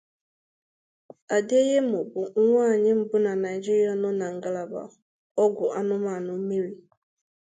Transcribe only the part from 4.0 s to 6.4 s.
nọ na ngalaba ọgwụ anụmanụ